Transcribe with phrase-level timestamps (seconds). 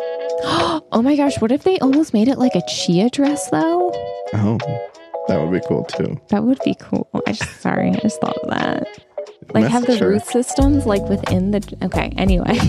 [0.92, 3.92] Oh my gosh, what if they almost made it like a chia dress though?
[4.34, 4.58] Oh,
[5.28, 6.20] that would be cool too.
[6.28, 7.08] That would be cool.
[7.26, 8.88] I just sorry, I just thought of that.
[9.54, 10.08] Like have the her.
[10.08, 12.58] root systems like within the okay, anyway.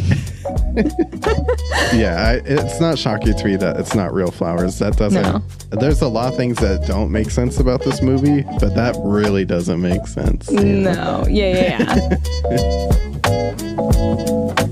[1.94, 4.80] Yeah, I, it's not shocking to me that it's not real flowers.
[4.80, 5.22] That doesn't.
[5.22, 5.44] No.
[5.72, 9.44] There's a lot of things that don't make sense about this movie, but that really
[9.44, 10.50] doesn't make sense.
[10.50, 11.26] no.
[11.30, 12.18] Yeah, yeah,
[12.50, 14.62] yeah.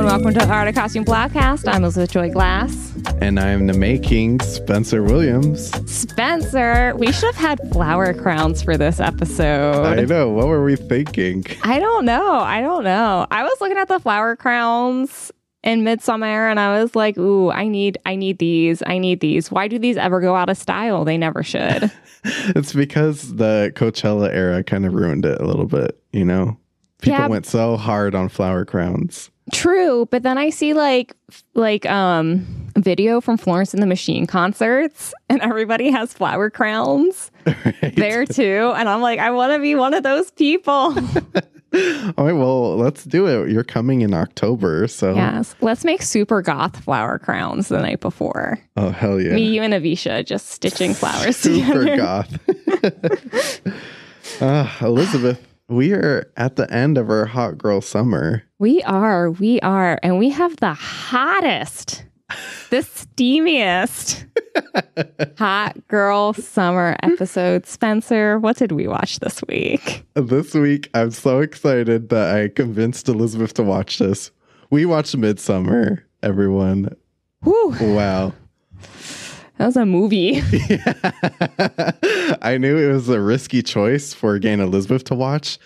[0.00, 1.70] and welcome to Art of Costume Podcast.
[1.70, 2.94] I'm Elizabeth Joy Glass.
[3.20, 5.70] And I'm the making Spencer Williams.
[5.92, 9.84] Spencer, we should have had flower crowns for this episode.
[9.84, 10.30] I know.
[10.30, 11.44] What were we thinking?
[11.64, 12.38] I don't know.
[12.38, 13.26] I don't know.
[13.30, 15.30] I was looking at the flower crowns
[15.62, 18.82] in Midsommar and I was like, ooh, I need I need these.
[18.86, 19.50] I need these.
[19.50, 21.04] Why do these ever go out of style?
[21.04, 21.90] They never should.
[22.22, 26.58] It's because the Coachella era kind of ruined it a little bit, you know?
[27.00, 27.26] People Yeah.
[27.28, 29.29] went so hard on flower crowns.
[29.52, 31.14] True, but then I see like
[31.54, 37.94] like um video from Florence and the Machine concerts and everybody has flower crowns Right?
[37.96, 40.72] there too and I'm like I want to be one of those people.
[41.72, 43.48] All right, well, let's do it.
[43.50, 45.54] You're coming in October, so yes.
[45.60, 48.58] Let's make super goth flower crowns the night before.
[48.76, 49.32] oh hell yeah.
[49.34, 51.96] Me, you and Avisha just stitching flowers Super together.
[51.96, 53.60] goth.
[54.42, 58.42] uh, Elizabeth, we are at the end of our hot girl summer.
[58.58, 62.04] We are, we are, and we have the hottest,
[62.70, 64.26] the steamiest
[65.38, 67.66] hot girl summer episode.
[67.66, 70.04] Spencer, what did we watch this week?
[70.14, 74.30] This week, I'm so excited that I convinced Elizabeth to watch this.
[74.70, 76.94] We watched Midsommar, everyone.
[77.42, 78.34] Whew, Wow.
[79.60, 80.36] That was a movie.
[82.40, 85.58] I knew it was a risky choice for getting Elizabeth to watch,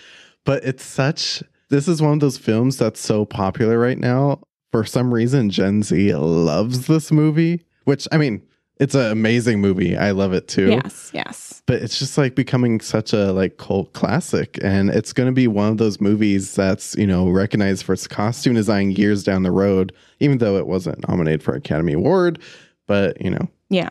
[0.45, 1.45] but it's such.
[1.71, 4.41] This is one of those films that's so popular right now.
[4.73, 8.43] For some reason, Gen Z loves this movie, which I mean,
[8.81, 9.97] it's an amazing movie.
[9.97, 10.71] I love it too.
[10.71, 11.63] yes, yes.
[11.67, 15.47] But it's just like becoming such a like cult classic, and it's going to be
[15.47, 19.53] one of those movies that's you know recognized for its costume design years down the
[19.53, 22.41] road, even though it wasn't nominated for Academy Award.
[22.87, 23.91] But you know, Yeah.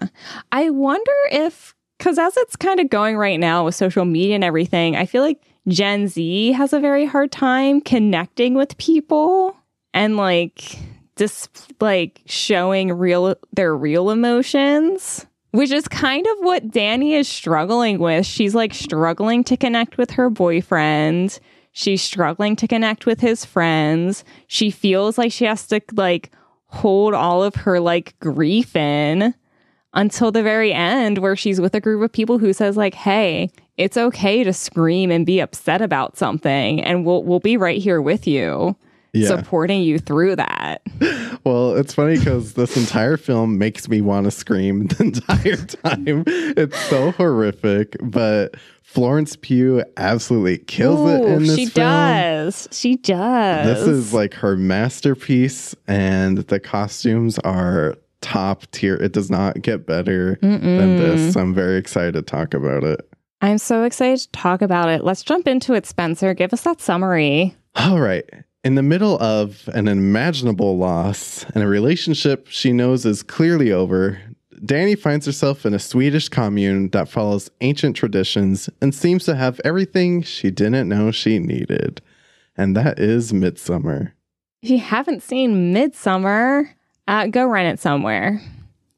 [0.52, 4.44] I wonder if, because as it's kind of going right now with social media and
[4.44, 9.58] everything, I feel like Gen Z has a very hard time connecting with people
[9.94, 10.78] and like
[11.16, 18.00] just like showing real their real emotions which is kind of what Danny is struggling
[18.00, 18.26] with.
[18.26, 21.40] She's like struggling to connect with her boyfriend.
[21.74, 24.24] She's struggling to connect with his friends.
[24.48, 26.32] She feels like she has to like
[26.66, 29.36] hold all of her like grief in
[29.94, 33.50] until the very end where she's with a group of people who says like, "Hey,
[33.78, 38.02] it's okay to scream and be upset about something and we'll we'll be right here
[38.02, 38.76] with you."
[39.16, 39.28] Yeah.
[39.28, 40.82] Supporting you through that.
[41.46, 46.24] Well, it's funny because this entire film makes me want to scream the entire time.
[46.26, 51.86] It's so horrific, but Florence Pugh absolutely kills it in Ooh, this she film.
[51.86, 52.68] does.
[52.72, 53.66] She does.
[53.66, 58.96] This is like her masterpiece, and the costumes are top tier.
[58.96, 61.36] It does not get better than this.
[61.36, 63.08] I'm very excited to talk about it.
[63.42, 65.04] I'm so excited to talk about it.
[65.04, 66.34] Let's jump into it, Spencer.
[66.34, 67.56] Give us that summary.
[67.76, 68.24] All right.
[68.64, 74.18] In the middle of an unimaginable loss and a relationship she knows is clearly over,
[74.64, 79.60] Danny finds herself in a Swedish commune that follows ancient traditions and seems to have
[79.66, 82.02] everything she didn't know she needed.
[82.56, 84.14] And that is Midsommar.
[84.62, 86.70] If you haven't seen Midsommar,
[87.08, 88.42] uh, go rent it somewhere.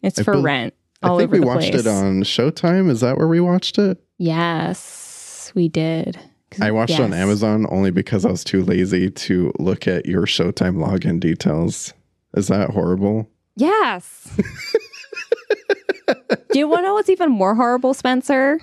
[0.01, 0.73] It's I for bel- rent
[1.03, 1.85] all I think we watched place.
[1.85, 2.89] it on Showtime.
[2.89, 4.01] Is that where we watched it?
[4.17, 6.17] yes, we did.
[6.61, 7.13] I watched it on.
[7.13, 11.93] Amazon only because I was too lazy to look at your Showtime login details.
[12.35, 13.29] Is that horrible?
[13.57, 14.29] Yes.
[16.51, 18.59] Do you want to know what's even more horrible, Spencer?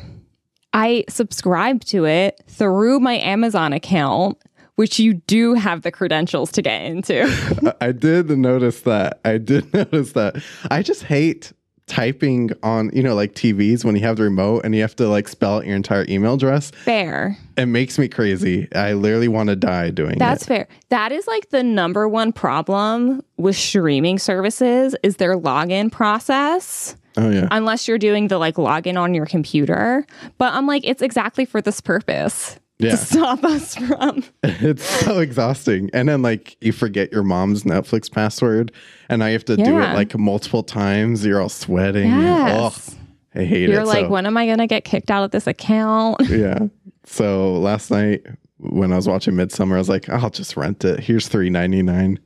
[0.73, 4.39] I subscribed to it through my Amazon account,
[4.77, 7.75] which you do have the credentials to get into.
[7.81, 9.21] I- did notice that.
[9.25, 10.43] I did notice that.
[10.71, 11.53] I just hate
[11.87, 15.09] typing on, you know, like TVs when you have the remote and you have to
[15.09, 16.71] like spell out your entire email address.
[16.71, 17.37] Fair.
[17.59, 18.67] It makes me crazy.
[18.75, 20.19] I literally want to die doing that.
[20.19, 20.47] That's it.
[20.47, 20.69] fair.
[20.89, 26.97] That is like the number one problem with streaming services is their login process.
[27.19, 27.49] Oh yeah.
[27.51, 30.07] Unless you're doing the like login on your computer.
[30.39, 32.59] But I'm like, it's exactly for this purpose.
[32.83, 32.91] Yeah.
[32.93, 35.89] To stop us from it's so exhausting.
[35.93, 38.73] And then like you forget your mom's Netflix password
[39.09, 41.25] and now you have to do it like multiple times.
[41.25, 42.11] You're all sweating.
[42.11, 42.95] Yes.
[42.95, 42.99] Oh,
[43.41, 43.73] I hate it.
[43.73, 46.21] You're like, so- when am I gonna get kicked out of this account?
[46.29, 46.59] yeah.
[47.05, 48.27] So last night
[48.59, 51.01] when I was watching Midsommar, I was like, I'll just rent it.
[51.01, 52.19] Here's three ninety nine.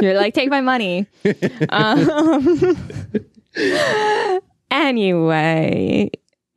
[0.00, 1.06] You're like, take my money.
[1.68, 2.76] um,
[4.70, 6.10] anyway,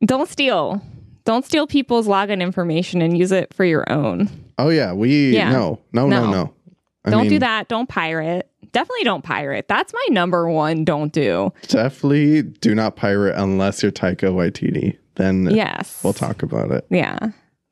[0.04, 0.80] don't steal.
[1.26, 4.30] Don't steal people's login information and use it for your own.
[4.58, 5.50] Oh yeah, we Yeah.
[5.52, 6.54] no, no, no, No.
[7.04, 7.68] don't do that.
[7.68, 8.50] Don't pirate.
[8.72, 9.68] Definitely don't pirate.
[9.68, 10.84] That's my number one.
[10.84, 11.52] Don't do.
[11.68, 14.96] Definitely do not pirate unless you're Taika Waititi.
[15.16, 16.00] Then Yes.
[16.02, 16.86] we'll talk about it.
[16.90, 17.18] Yeah.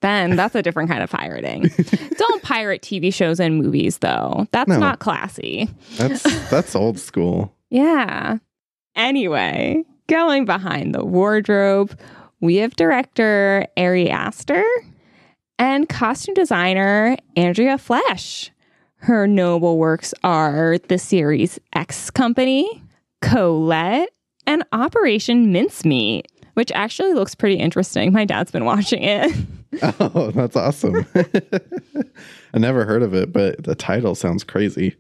[0.03, 1.71] Then that's a different kind of pirating.
[2.19, 4.47] don't pirate TV shows and movies, though.
[4.53, 4.79] That's No.
[4.79, 5.69] not classy.
[5.97, 7.55] That's that's old school.
[7.71, 8.39] Yeah.
[8.95, 11.99] Anyway, going behind the wardrobe,
[12.44, 14.62] we have director Ari Aster
[15.58, 18.50] and costume designer Andrea Flesch.
[18.96, 22.82] Her notable works are the series X Company,
[23.23, 24.11] Colette,
[24.46, 28.12] and Operation Mincemeat, which actually looks pretty interesting.
[28.12, 29.32] My dad's been watching it.
[29.82, 31.05] Oh, that's awesome.
[32.55, 34.94] I never heard of it, but the title sounds crazy.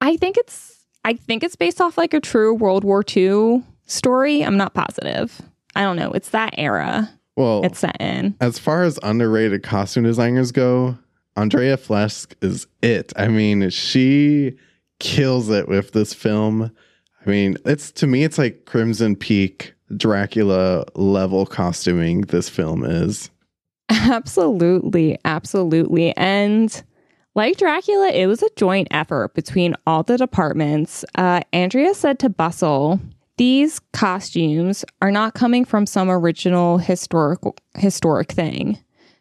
[0.00, 4.44] I think it's I think it's based off like a true World War II story.
[4.44, 5.42] I'm not positive.
[5.76, 6.10] I don't know.
[6.12, 8.34] It's that era Well, it's set in.
[8.40, 10.98] as far as underrated costume designers go,
[11.36, 13.12] Andrea Flesch is it.
[13.16, 14.56] I mean, she
[14.98, 16.70] kills it with this film.
[17.24, 22.22] I mean, it's to me, it's like Crimson Peak Dracula level costuming.
[22.22, 23.30] This film is.
[23.90, 26.16] Absolutely, absolutely.
[26.16, 26.82] And
[27.34, 31.04] like Dracula, it was a joint effort between all the departments.
[31.14, 33.00] Uh, Andrea said to Bustle,
[33.40, 38.76] "These costumes are not coming from some original historical historic thing,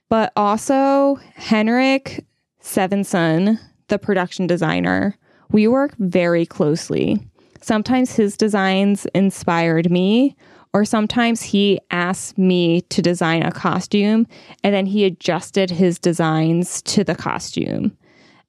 [0.09, 2.25] but also Henrik
[2.61, 5.15] Svensson, the production designer.
[5.53, 7.17] We work very closely.
[7.61, 10.35] Sometimes his designs inspired me."
[10.73, 14.27] Or sometimes he asked me to design a costume
[14.65, 17.93] and then he adjusted his designs to the costume.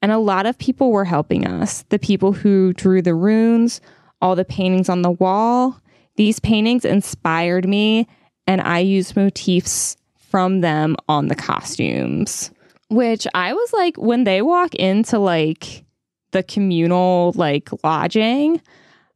[0.03, 1.85] And a lot of people were helping us.
[1.91, 3.81] The people who drew the runes,
[4.21, 5.81] all the paintings on the wall.
[6.17, 8.07] These paintings inspired me,
[8.47, 12.51] and I used motifs from them on the costumes.
[12.89, 15.85] Which I was like, when they walk into like
[16.33, 18.61] the communal like lodging,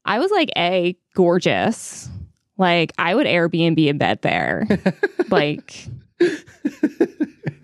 [0.05, 2.09] I was like, A, gorgeous.
[2.57, 4.67] Like, I would Airbnb a bed there.
[5.31, 5.89] like,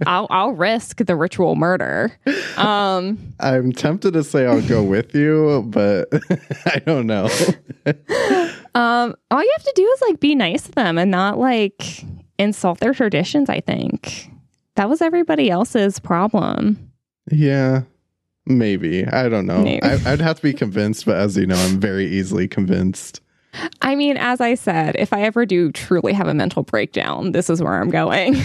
[0.07, 2.11] I'll I'll risk the ritual murder.
[2.57, 6.09] Um, I'm tempted to say I'll go with you, but
[6.67, 7.29] I don't know.
[8.75, 12.05] um, all you have to do is like be nice to them and not like
[12.39, 13.51] insult their traditions.
[13.51, 14.31] I think
[14.77, 16.91] that was everybody else's problem.
[17.31, 17.83] yeah,
[18.47, 19.07] maybe.
[19.07, 19.63] I don't know.
[19.63, 19.83] Maybe.
[19.83, 23.21] I, I'd have to be convinced, but as you know, I'm very easily convinced.
[23.83, 27.51] I mean, as I said, if I ever do truly have a mental breakdown, this
[27.51, 28.35] is where I'm going.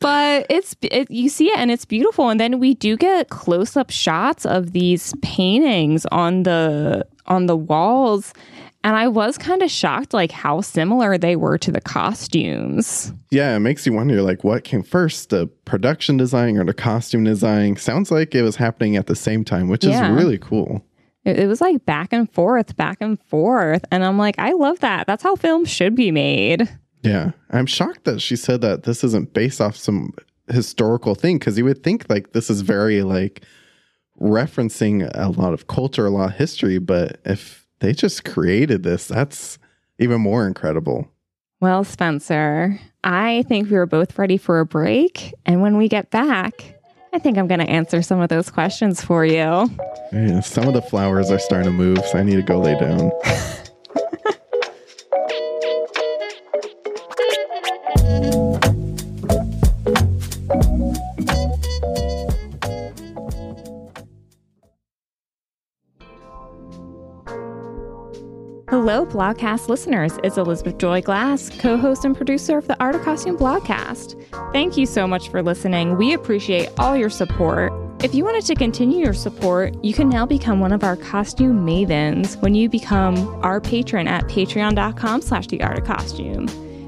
[0.00, 3.90] but it's it, you see it and it's beautiful and then we do get close-up
[3.90, 8.32] shots of these paintings on the on the walls
[8.84, 13.12] and I was kind of shocked like how similar they were to the costumes.
[13.32, 17.24] Yeah, it makes you wonder like what came first, the production design or the costume
[17.24, 17.74] design?
[17.76, 20.08] Sounds like it was happening at the same time, which Yeah.
[20.12, 20.84] is really cool.
[21.26, 24.80] It, it was like back and forth, back and forth and I'm like I love
[24.80, 25.06] that.
[25.06, 26.68] That's how films should be made.
[27.02, 27.32] Yeah.
[27.50, 30.14] I'm shocked that she said that this isn't based off some
[30.48, 33.42] historical thing because you would think like this is very like
[34.20, 39.08] referencing a lot of culture, a lot of history, but if they just created this,
[39.08, 39.58] that's
[39.98, 41.10] even more incredible.
[41.60, 45.34] Well, Spencer, I think we were both ready for a break.
[45.44, 46.75] And when we get back,
[47.16, 49.70] I think I'm going to answer some of those questions for you.
[50.12, 52.78] Yeah, some of the flowers are starting to move, so I need to go lay
[52.78, 53.10] down.
[69.08, 70.12] Blogcast listeners.
[70.22, 74.20] It's Elizabeth Joy Glass, co host and producer of the Art of Costume Blogcast.
[74.52, 75.96] Thank you so much for listening.
[75.96, 77.72] We appreciate all your support.
[78.02, 81.66] If you wanted to continue your support, you can now become one of our costume
[81.66, 86.46] mavens when you become our patron at patreon.com slash the art of costume.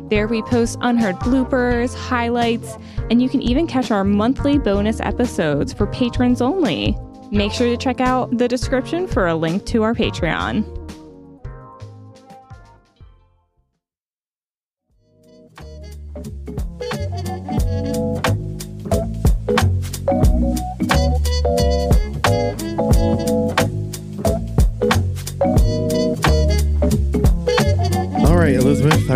[0.08, 2.76] There we post unheard bloopers, highlights,
[3.10, 6.96] and you can even catch our monthly bonus episodes for patrons only.
[7.30, 10.77] Make sure to check out the description for a link to our Patreon.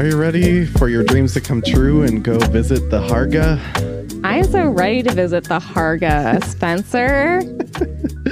[0.02, 3.56] Are you ready for your dreams to come true and go visit the Hårga?
[4.24, 7.40] I am so ready to visit the Hårga, Spencer.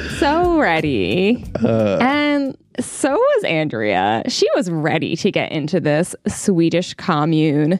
[0.18, 1.44] so ready.
[1.64, 4.24] and so was Andrea.
[4.26, 7.78] She was ready to get into this Swedish commune.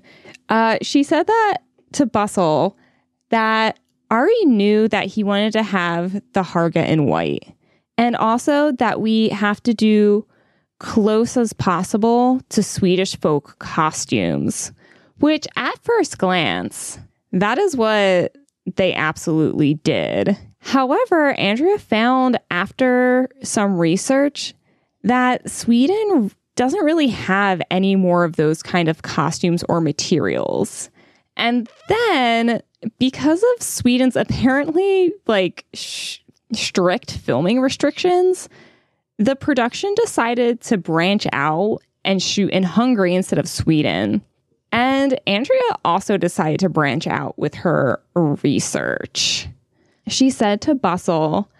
[0.48, 1.56] Uh, she said that
[1.94, 2.78] to Bustle
[3.30, 7.52] that Ari knew that he wanted to have the Hårga in white.
[7.98, 10.24] And also that we have to do
[10.80, 14.72] close as possible to Swedish folk costumes,
[15.20, 16.98] which at first glance,
[17.32, 18.34] that is what
[18.76, 20.36] they absolutely did.
[20.58, 24.54] However, Andrea found after some research
[25.04, 30.90] that Sweden doesn't really have any more of those kind of costumes or materials.
[31.36, 32.60] And then,
[32.98, 36.18] because of Sweden's apparently like sh-
[36.52, 38.48] strict filming restrictions,
[39.20, 44.22] the production decided to branch out and shoot in Hungary instead of Sweden.
[44.72, 49.46] And Andrea also decided to branch out with her research.
[50.08, 51.50] She said to Bustle,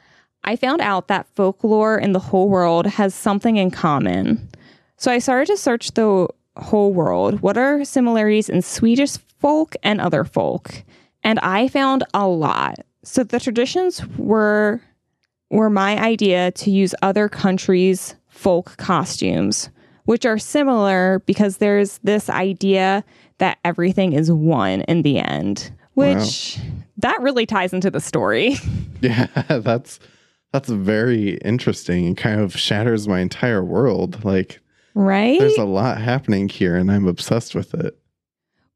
[0.43, 4.49] I found out that folklore in the whole world has something in common.
[4.97, 7.43] So I started to search the whole world.
[7.43, 10.83] What are similarities in Swedish folk and other folk?
[11.23, 12.79] And I found a lot.
[13.03, 14.81] So the traditions were
[15.51, 19.69] were my idea to use other countries' folk costumes,
[20.05, 23.05] which are similar because there's this idea
[23.39, 26.59] that everything is one in the end, which
[26.99, 28.57] that really ties into the story.
[29.03, 29.29] Yeah,
[29.61, 29.99] that's
[30.53, 34.27] that's very interesting and kind of shatters my entire world.
[34.27, 34.61] Like
[34.95, 35.41] right?
[35.41, 37.97] there's a lot happening here and I'm obsessed with it.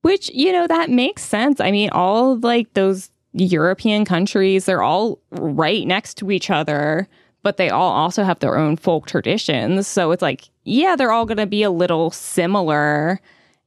[0.01, 1.61] Which, you know, that makes sense.
[1.61, 7.09] I mean, all of, like those European countries, they're all right next to each other,
[7.43, 9.87] but they all also have their own folk traditions.
[9.87, 13.21] So it's like, yeah, they're all going to be a little similar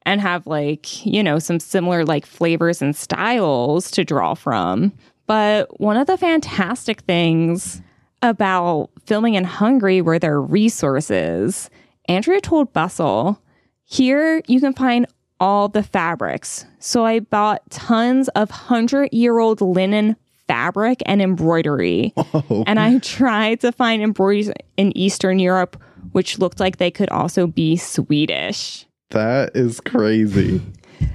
[0.05, 4.93] and have like, you know, some similar like flavors and styles to draw from.
[5.27, 7.81] But one of the fantastic things
[8.21, 11.69] about filming in Hungary were their resources.
[12.07, 13.41] Andrea told Bustle,
[13.83, 15.05] here you can find
[15.39, 16.65] all the fabrics.
[16.79, 20.15] So I bought tons of 100 year old linen
[20.47, 22.13] fabric and embroidery.
[22.33, 25.81] Oh, And I tried to find embroideries in Eastern Europe,
[26.13, 28.85] which looked like they could also be Swedish.
[29.09, 30.61] that is crazy.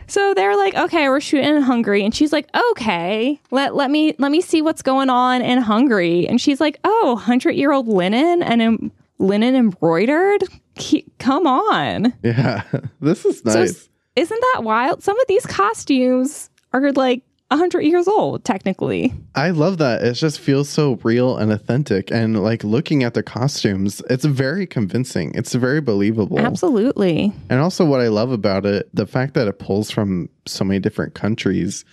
[0.06, 2.04] So they're like, okay, we're shooting in Hungary.
[2.04, 6.28] And she's like, okay, let, let me let me see what's going on in Hungary.
[6.28, 10.44] And she's like, oh, 100 year old linen and linen embroidered?
[10.78, 12.12] Ke- Come on.
[12.22, 12.62] Yeah,
[13.00, 13.88] this is So nice.
[14.16, 15.02] Isn't that wild?
[15.02, 19.14] Some of these costumes are like 100 years old, technically.
[19.34, 20.02] I love that.
[20.02, 22.10] It just feels so real and authentic.
[22.10, 25.32] And like looking at the costumes, it's very convincing.
[25.34, 26.38] It's very believable.
[26.38, 27.32] Absolutely.
[27.50, 30.80] And also, what I love about it, the fact that it pulls from so many
[30.80, 31.84] different countries.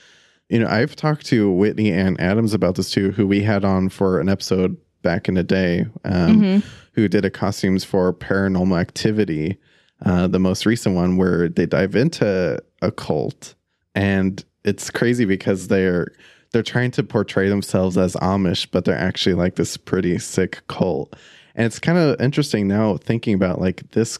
[0.49, 3.89] You know, I've talked to Whitney Anne Adams about this too, who we had on
[3.89, 9.57] for an episode back in the day, um, who did a costumes for paranormal activity,
[10.05, 13.55] uh, the most recent one where they dive into a cult.
[13.95, 16.11] And it's crazy because they're
[16.51, 21.15] they're trying to portray themselves as Amish, but they're actually like this pretty sick cult.
[21.55, 24.17] And it's kind of interesting now thinking about like this,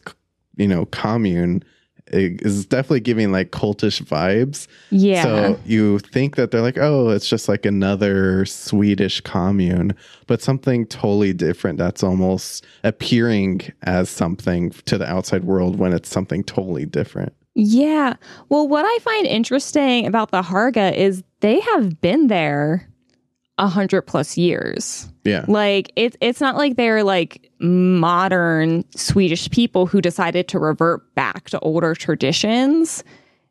[0.58, 1.64] you know, commune
[2.14, 4.68] i- is definitely giving like cultish vibes.
[4.90, 5.24] Yeah.
[5.24, 9.96] So you think that they're like, oh, it's just like another Swedish commune,
[10.28, 16.10] but something totally different that's almost appearing as something to the outside world when it's
[16.10, 17.34] something totally different.
[17.56, 18.16] Yeah.
[18.50, 22.89] Well, what I find interesting about the Hårga is they have been there
[23.60, 25.12] a hundred plus years.
[25.26, 25.46] Yeah.
[25.48, 31.50] Like it's it's not like they're like modern Swedish people who decided to revert back
[31.52, 33.04] to older traditions.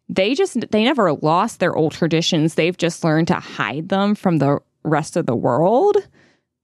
[0.08, 2.54] They just they never lost their old traditions.
[2.54, 5.96] They've just learned to hide them from the rest of the world.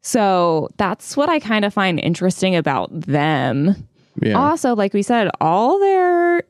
[0.00, 3.86] So that's what I kind of find interesting about them.
[4.22, 4.38] Yeah.
[4.38, 6.44] Also, like we said, all their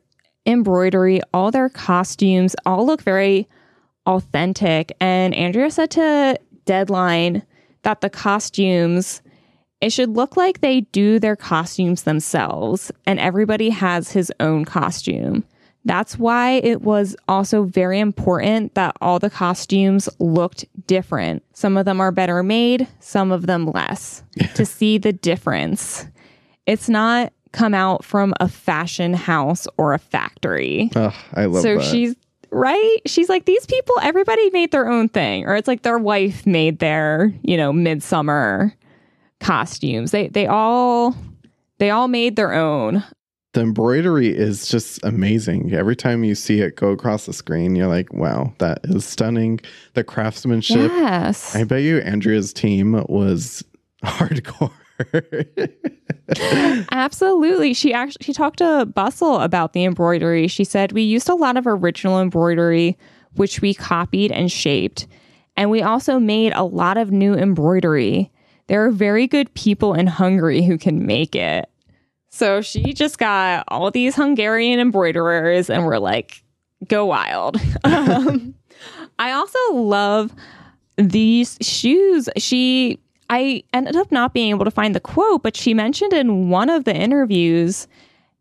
[0.45, 3.49] embroidery, all their costumes all look very
[4.05, 4.95] authentic.
[5.01, 7.43] And Andrea said to Deadline
[7.83, 9.21] that the costumes
[9.81, 15.43] it should look like they do their costumes themselves and everybody has his own costume.
[15.83, 21.43] That's why it was also very important that all the costumes looked different.
[21.53, 24.23] Some of them are better made, some of them less,
[24.55, 26.07] to see the difference.
[26.65, 30.89] It's not come out from a fashion house or a factory.
[30.95, 31.83] Oh, I love so that.
[31.83, 32.15] she's
[32.55, 32.97] right.
[33.05, 35.45] She's like, these people, everybody made their own thing.
[35.45, 38.73] Or it's like their wife made their, you know, midsummer
[39.39, 40.11] costumes.
[40.11, 41.15] They they all
[41.77, 43.03] they all made their own.
[43.53, 45.73] the embroidery is just amazing.
[45.73, 49.59] Every time you see it go across the screen, you're like, wow, that is stunning.
[49.93, 50.91] The craftsmanship.
[50.91, 51.55] Yes.
[51.55, 53.63] I bet you Andrea's team was
[54.03, 54.71] hardcore.
[56.91, 57.73] Absolutely.
[57.73, 60.47] She actually she talked to Bustle about the embroidery.
[60.47, 62.97] She said we used a lot of original embroidery
[63.35, 65.07] which we copied and shaped.
[65.57, 68.31] And we also made a lot of new embroidery.
[68.67, 71.69] There are very good people in Hungary who can make it.
[72.29, 76.43] So she just got all these Hungarian embroiderers and we're like,
[76.87, 77.57] go wild.
[77.83, 78.53] um,
[79.19, 80.33] I also love
[80.97, 82.27] these shoes.
[82.37, 86.49] She I ended up not being able to find the quote, but she mentioned in
[86.49, 87.87] one of the interviews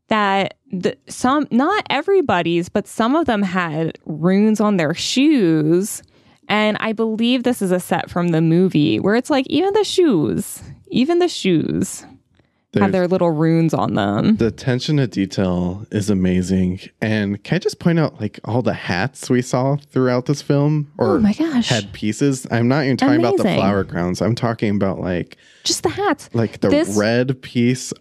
[0.08, 6.02] that the, some, not everybody's, but some of them had runes on their shoes.
[6.48, 9.84] And I believe this is a set from the movie where it's like even the
[9.84, 12.04] shoes, even the shoes
[12.81, 14.37] have their little runes on them.
[14.37, 16.81] the attention to detail is amazing.
[17.00, 20.90] And can I just point out like all the hats we saw throughout this film
[20.99, 21.69] or Oh my gosh.
[21.69, 22.47] head pieces?
[22.50, 24.21] I'm not even talking about the flower crowns.
[24.23, 26.31] I'm talking about like Just the hats.
[26.33, 27.93] like the This- red piece.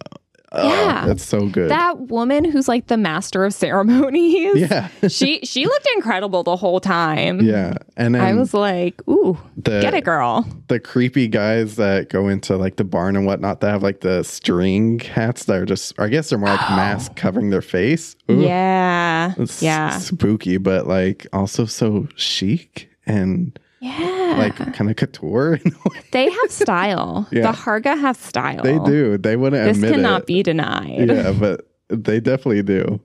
[0.56, 1.06] Oh, Yeah.
[1.06, 1.70] that's so good.
[1.70, 4.56] That woman who's like the master of ceremonies.
[4.70, 4.88] yeah.
[5.08, 7.40] she she looked incredible the whole time.
[7.40, 7.74] yeah.
[7.96, 10.46] And then I was like, ooh, the get it, girl.
[10.68, 14.22] the creepy guys that go into like the barn and whatnot that have like the
[14.22, 18.16] string hats that are just, I guess they're more like masks covering their face.
[18.30, 19.34] Ooh, Yeah.
[19.38, 19.98] it's yeah.
[19.98, 24.34] spooky, but like also so chic and Yeah.
[24.38, 25.54] like kind of couture.
[25.64, 26.00] in a way.
[26.12, 27.28] they have style.
[27.30, 27.50] Yeah.
[27.52, 28.62] The Hårga have style.
[28.62, 29.18] they do.
[29.18, 30.26] They wouldn't This admit cannot it.
[30.26, 31.08] be denied.
[31.08, 33.00] Yeah, but they definitely do.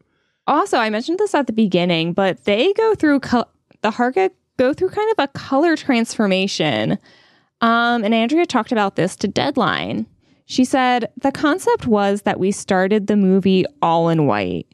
[0.48, 3.50] Also, I mentioned this at the beginning, but they go through col-
[3.82, 6.98] the Hårga go through kind of a color transformation.
[7.62, 10.06] Um, and Andrea talked about this to Deadline.
[10.46, 14.66] She said the concept was that we started the movie all in white.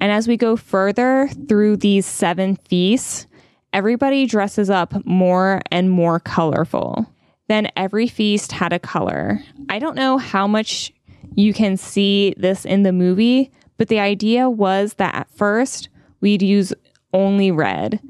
[0.00, 3.26] And as we go further through these seven feasts,
[3.72, 7.06] everybody dresses up more and more colorful.
[7.48, 9.40] Then every feast had a color.
[9.68, 10.92] I don't know how much
[11.34, 15.88] you can see this in the movie, but the idea was that at first
[16.20, 16.72] we'd use
[17.12, 18.00] only red.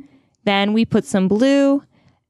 [0.44, 1.83] Then we put some blue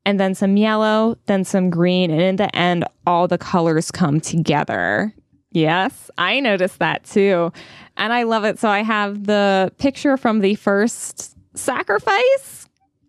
[0.05, 4.21] and then some yellow, then some green, and in the end, all the colors come
[4.21, 5.15] together.
[5.51, 7.53] Yes, I noticed that too.
[7.97, 8.59] And I love it.
[8.59, 12.68] So I have the picture from the first sacrifice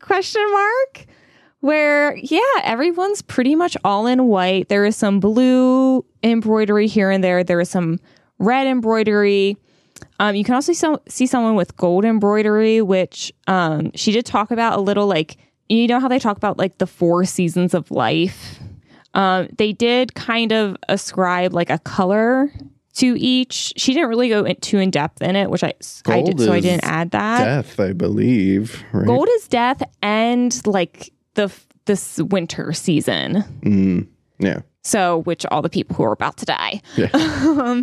[0.09, 1.05] question mark
[1.59, 4.67] where yeah, everyone's pretty much all in white.
[4.67, 7.43] There is some blue embroidery here and there.
[7.43, 7.99] There is some
[8.39, 9.55] red embroidery.
[10.19, 14.49] Um, you can also see, see someone with gold embroidery, which um, she did talk
[14.49, 17.91] about a little like, you know how they talk about like the four seasons of
[17.91, 18.57] life?
[19.13, 22.51] Um, they did kind of ascribe like a color
[22.99, 23.73] to each.
[23.77, 25.73] She didn't really go in, too in depth in it, which I,
[26.05, 27.43] I did, so I didn't add that.
[27.43, 28.83] Death, I believe.
[28.91, 29.07] Right?
[29.07, 31.51] Gold is death and like the
[31.85, 33.43] this winter season.
[33.61, 34.07] Mm,
[34.37, 34.61] yeah.
[34.83, 36.81] So, which all the people who are about to die.
[36.95, 37.07] Yeah.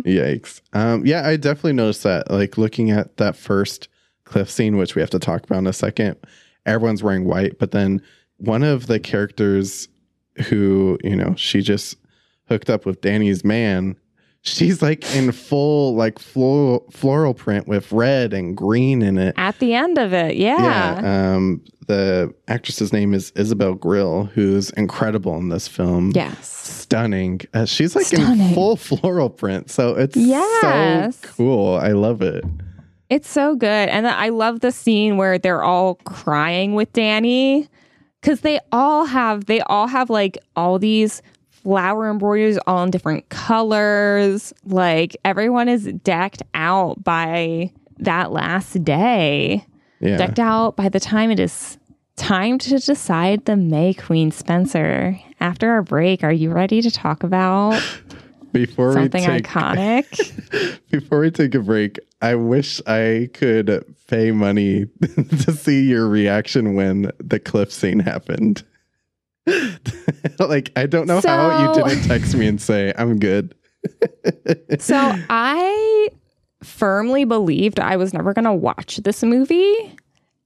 [0.05, 0.61] Yikes.
[0.73, 2.29] Um, yeah, I definitely noticed that.
[2.31, 3.87] Like looking at that first
[4.23, 6.17] cliff scene, which we have to talk about in a second,
[6.65, 8.01] everyone's wearing white, but then
[8.37, 9.87] one of the characters
[10.47, 11.97] who, you know, she just
[12.49, 13.95] hooked up with Danny's man,
[14.47, 19.35] she's like in full like floral floral print with red and green in it.
[19.37, 20.99] At the end of it, yeah.
[21.01, 21.33] Yeah.
[21.35, 26.11] Um, the actress's name is Isabelle Grill, who's incredible in this film.
[26.13, 26.47] Yes.
[26.49, 27.39] Stunning.
[27.53, 29.69] Uh, she's like in full floral print.
[29.69, 31.17] So it's Yes.
[31.17, 31.75] so cool.
[31.75, 32.43] I love it.
[33.09, 33.87] It's so good.
[33.89, 37.69] And I love the scene where they're all crying with Danny
[38.21, 41.21] cuz they all have they all have like all these
[41.67, 44.53] flower embroideries all in different colors.
[44.63, 49.65] Like everyone is decked out by that last day.
[49.99, 50.15] Yeah.
[50.15, 51.77] decked out by the time it is
[52.15, 55.19] time to decide the May Queen Spencer.
[55.41, 57.83] After our break, are you ready to talk about
[58.53, 60.79] Before something take iconic?
[60.89, 64.85] before we take a break, I wish I could pay money
[65.41, 68.63] to see your reaction when the cliff scene happened.
[70.39, 73.55] like I don't know how you didn't text me and say I'm good.
[74.79, 74.95] So
[75.29, 76.09] I
[76.63, 79.95] firmly believed I was never going to watch this movie.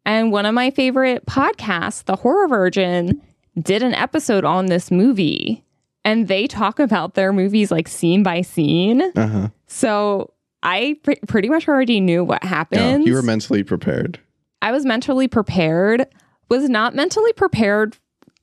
[0.06, 3.22] And one of my favorite podcasts, The Horror Virgin,
[3.60, 5.64] did an episode on this movie.
[6.04, 9.02] And they talk about their movies like scene by scene.
[9.16, 9.50] Uh-huh.
[9.68, 10.34] So
[10.64, 13.06] I pre- pretty much already knew what No, happened.
[13.08, 14.20] you were mentally prepared.
[14.62, 16.06] I was mentally prepared,
[16.50, 17.98] was not mentally prepared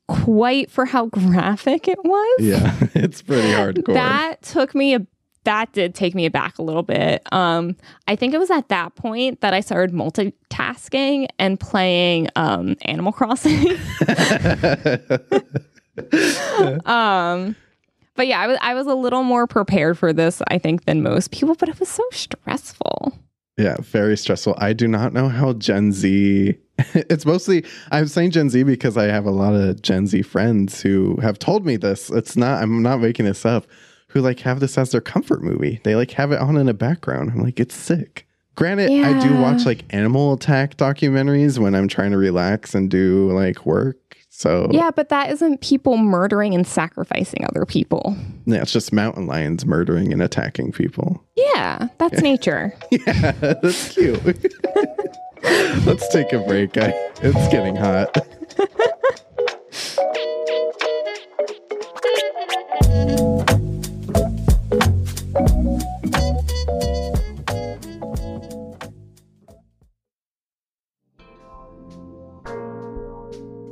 [0.08, 2.40] quite for how graphic it was.
[2.40, 3.94] Yeah, it's pretty hardcore.
[3.94, 5.06] That took me a
[5.44, 7.22] that did take me aback a little bit.
[7.32, 12.76] Um, I think it was at that point that I started multitasking and playing um,
[12.82, 13.68] Animal Crossing.
[16.84, 17.56] um,
[18.14, 21.02] but yeah, I was I was a little more prepared for this, I think, than
[21.02, 21.54] most people.
[21.54, 23.16] But it was so stressful.
[23.56, 24.54] Yeah, very stressful.
[24.58, 26.56] I do not know how Gen Z.
[26.94, 30.80] It's mostly I'm saying Gen Z because I have a lot of Gen Z friends
[30.80, 32.10] who have told me this.
[32.10, 33.66] It's not I'm not making this up.
[34.08, 35.80] Who like have this as their comfort movie.
[35.84, 37.30] They like have it on in the background.
[37.30, 38.26] I'm like, it's sick.
[38.54, 43.30] Granted, I do watch like animal attack documentaries when I'm trying to relax and do
[43.32, 43.96] like work.
[44.30, 48.16] So Yeah, but that isn't people murdering and sacrificing other people.
[48.46, 51.22] yeah, it's just mountain lions murdering and attacking people.
[51.36, 52.72] Yeah, that's nature.
[52.90, 54.54] Yeah, that's cute.
[55.86, 56.76] Let's take a break.
[56.76, 58.16] I, it's getting hot.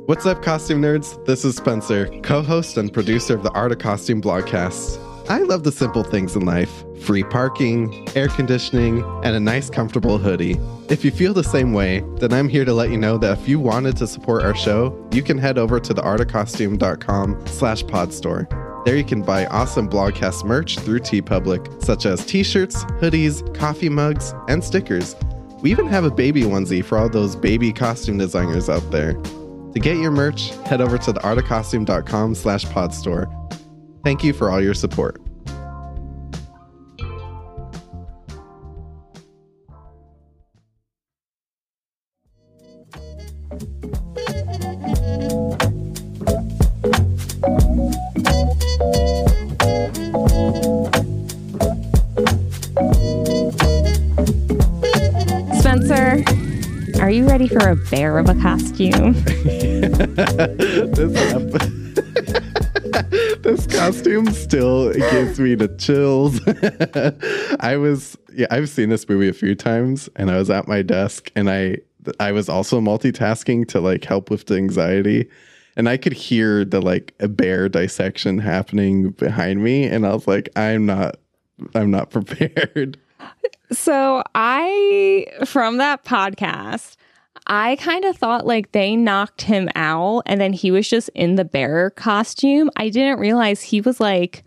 [0.07, 1.25] What's up, costume nerds?
[1.25, 5.06] This is Spencer, co host and producer of the Art of Costume blogcast.
[5.29, 10.17] I love the simple things in life free parking, air conditioning, and a nice, comfortable
[10.17, 10.59] hoodie.
[10.89, 13.47] If you feel the same way, then I'm here to let you know that if
[13.47, 18.83] you wanted to support our show, you can head over to theartofcostume.com slash podstore.
[18.83, 24.33] There you can buy awesome blogcast merch through TeePublic, such as t-shirts, hoodies, coffee mugs,
[24.47, 25.15] and stickers.
[25.61, 29.13] We even have a baby onesie for all those baby costume designers out there.
[29.13, 33.33] To get your merch, head over to theartofcostume.com slash podstore.
[34.07, 35.19] Thank you for all your support.
[55.59, 56.23] Spencer,
[57.01, 59.11] are you ready for a bear of a costume?
[60.93, 62.53] this, ep-
[63.47, 66.41] this costume still gives me the chills.
[67.61, 70.81] I was yeah, I've seen this movie a few times and I was at my
[70.81, 71.77] desk and I
[72.19, 75.29] I was also multitasking to like help with the anxiety
[75.77, 80.27] and I could hear the like a bear dissection happening behind me and I was
[80.27, 81.15] like I'm not
[81.73, 82.99] I'm not prepared.
[83.71, 86.97] So I, from that podcast,
[87.47, 91.35] I kind of thought like they knocked him out and then he was just in
[91.35, 92.69] the bear costume.
[92.75, 94.43] I didn't realize he was like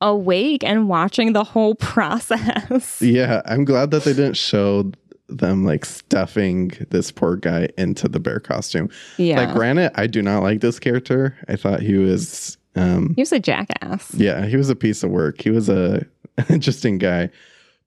[0.00, 3.00] awake and watching the whole process.
[3.00, 4.90] Yeah, I'm glad that they didn't show
[5.28, 8.90] them like stuffing this poor guy into the bear costume.
[9.16, 9.44] Yeah.
[9.44, 11.36] Like granted, I do not like this character.
[11.48, 14.12] I thought he was um he was a jackass.
[14.14, 15.40] yeah, he was a piece of work.
[15.40, 16.04] He was a
[16.48, 17.30] interesting guy.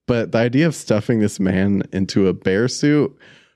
[0.06, 3.14] But the idea of stuffing this man into a bear suit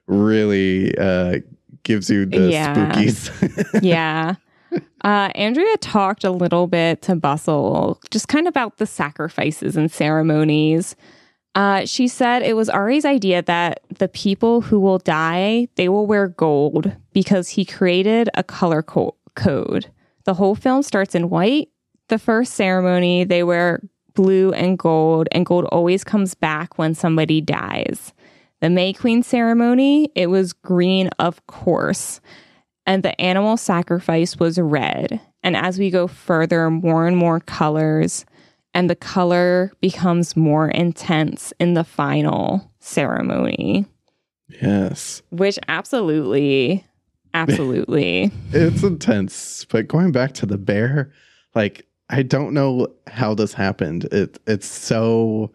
[0.08, 1.40] really uh
[1.84, 2.74] gives you the Yeah.
[2.92, 3.80] spookies.
[3.82, 4.36] yeah.
[5.04, 9.90] Uh, Andrea talked a little bit to Bustle, just kind of about the sacrifices and
[9.90, 10.96] ceremonies.
[11.56, 16.06] Uh, she said it was Ari's idea that the people who will die, they will
[16.06, 19.88] wear gold because he created a color co- code.
[20.26, 21.70] The whole film starts in white.
[22.10, 23.82] The first ceremony, they wear
[24.14, 28.14] blue and gold, and gold always comes back when somebody dies.
[28.62, 32.22] The May Queen ceremony, it was green, of course
[32.88, 35.20] and the animal sacrifice was red.
[35.44, 38.26] And as we go further, more and more colors,
[38.74, 43.86] and the color becomes more intense in the final ceremony,
[44.62, 45.22] yes.
[45.32, 46.86] which absolutely,
[47.34, 48.32] absolutely.
[48.54, 49.66] It's intense.
[49.66, 51.12] But going back to the bear,
[51.56, 54.06] like I don't know how this happened.
[54.06, 55.52] It it's so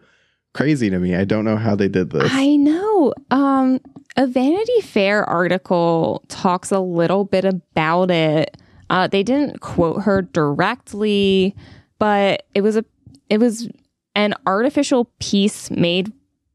[0.53, 1.15] crazy to me.
[1.15, 2.31] I don't know how they did this.
[2.31, 3.13] I know.
[3.31, 3.79] Um,
[4.15, 8.57] a Vanity Fair article talks a little bit about it.
[8.89, 11.55] Uh, they didn't quote her directly,
[11.99, 12.85] but it was a
[13.29, 13.67] it was
[14.15, 16.11] an artificial piece made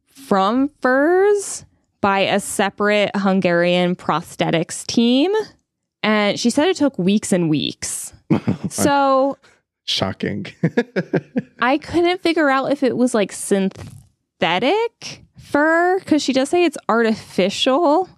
[0.06, 1.64] from furs
[2.00, 5.32] by a separate Hungarian prosthetics team.
[6.04, 8.12] And she said it took weeks and weeks
[8.68, 9.38] So
[9.88, 10.46] Shocking.
[11.61, 16.77] I couldn't figure out if it was like synthetic fur because she does say it's
[16.90, 18.09] artificial,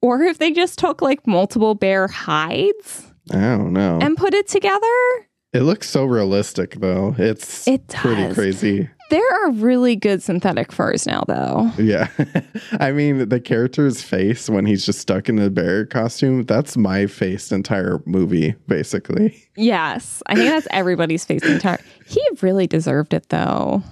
[0.00, 3.98] or if they just took like multiple bear hides I don't know.
[4.00, 4.86] and put it together.
[5.52, 7.14] it looks so realistic, though.
[7.18, 8.88] It's It pretty crazy.
[9.10, 11.70] There are really good synthetic furs now, though.
[11.78, 12.08] Yeah.
[12.80, 17.06] I mean, the character's face when he's just stuck in the bear costume, that's my
[17.06, 19.48] face entire movie, basically.
[19.56, 21.80] Yes, I think that's everybody's face entire.
[22.06, 23.82] He really deserved it, though.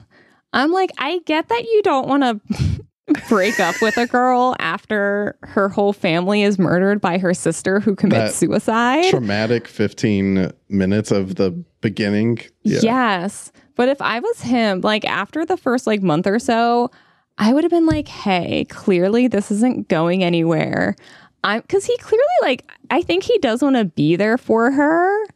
[0.52, 2.84] I'm like, I get that you don't want to
[3.28, 7.96] break up with a girl after her whole family is murdered by her sister who
[7.96, 9.10] commits That suicide.
[9.10, 11.50] Traumatic 15 minutes of the
[11.80, 12.38] beginning.
[12.62, 12.80] Yeah.
[12.82, 13.52] Yes.
[13.78, 16.90] But if I was him, like after the first like month or so,
[17.38, 20.96] I would have been like, hey, clearly this isn't going anywhere.
[21.44, 25.26] I'm because he clearly like I think he does want to be there for her.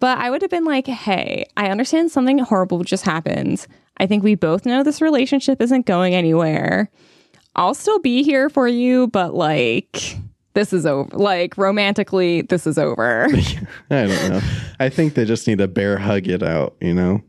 [0.00, 3.66] But I would have been like, hey, I understand something horrible just happened.
[3.98, 6.90] I think we both know this relationship isn't going anywhere.
[7.56, 10.16] I'll still be here for you, but like
[10.54, 11.14] this is over.
[11.14, 13.26] Like romantically, this is over.
[13.90, 14.40] I don't know.
[14.80, 17.22] I think they just need to bear hug it out, you know?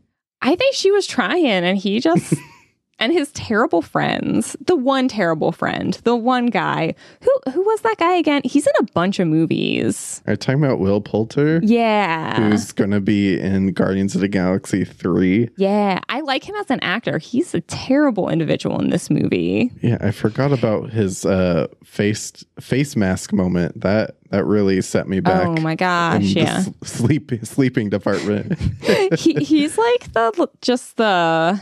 [0.44, 2.34] I think she was trying and he just
[2.98, 6.94] and his terrible friends, the one terrible friend, the one guy.
[7.20, 8.42] Who who was that guy again?
[8.44, 10.22] He's in a bunch of movies.
[10.26, 11.60] Are you talking about Will Poulter?
[11.62, 12.36] Yeah.
[12.36, 15.50] Who's going to be in Guardians of the Galaxy 3?
[15.56, 16.00] yeah.
[16.08, 17.18] I like him as an actor.
[17.18, 19.70] He's a terrible individual in this movie.
[19.82, 23.80] Yeah, I forgot about his uh, face face mask moment.
[23.80, 25.46] That that really set me back.
[25.46, 26.64] Oh my gosh, yeah.
[26.82, 28.58] sleep sleeping department.
[29.18, 31.60] he, he's like the just the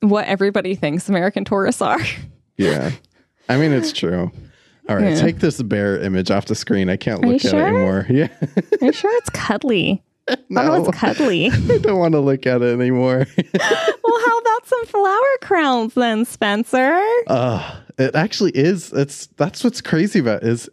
[0.00, 2.00] what everybody thinks American tourists are.
[2.56, 2.90] yeah,
[3.48, 4.30] I mean it's true.
[4.88, 5.20] All right, Yeah.
[5.20, 6.88] take this bear image off the screen.
[6.88, 7.60] I can't look at sure?
[7.60, 8.06] it anymore.
[8.10, 8.28] Yeah,
[8.80, 10.02] Are you sure it's cuddly?
[10.30, 11.46] Oh, no, it's cuddly.
[11.50, 13.26] I don't want to look at it anymore.
[13.54, 17.00] well, how about some flower crowns then, Spencer?
[17.28, 18.92] uh, it actually is.
[18.92, 20.68] It's that's what's crazy about it, is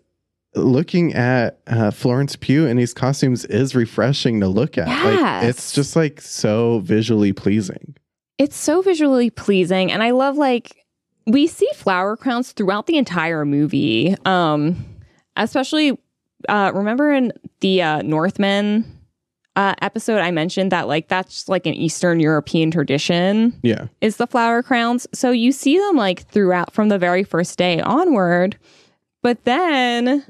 [0.56, 4.88] looking at uh, Florence Pugh in these costumes is refreshing to look at.
[4.88, 7.96] Like it's just like so visually pleasing.
[8.38, 10.86] It's so visually pleasing, and I love like
[11.26, 14.16] we see flower crowns throughout the entire movie.
[14.26, 14.86] Um,
[15.38, 15.98] especially
[16.50, 18.86] uh, remember in the uh, Northman
[19.56, 23.88] uh, episode, I mentioned that like that's like an Eastern European tradition Yeah.
[24.02, 25.08] is the flower crowns.
[25.14, 28.58] So you see them like throughout from the very first day onward.
[29.22, 30.24] But then